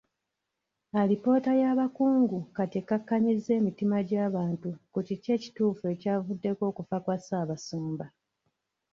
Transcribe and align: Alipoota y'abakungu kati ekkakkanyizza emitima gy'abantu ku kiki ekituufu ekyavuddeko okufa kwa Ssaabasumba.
Alipoota 1.01 1.51
y'abakungu 1.61 2.37
kati 2.55 2.75
ekkakkanyizza 2.81 3.51
emitima 3.59 3.97
gy'abantu 4.09 4.69
ku 4.93 4.99
kiki 5.07 5.29
ekituufu 5.37 5.83
ekyavuddeko 5.93 6.63
okufa 6.71 6.97
kwa 7.03 7.15
Ssaabasumba. 7.19 8.05